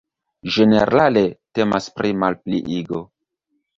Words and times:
Ĝenerale 0.53 1.23
temas 1.59 1.91
pri 1.99 2.15
malpliigo. 2.25 3.03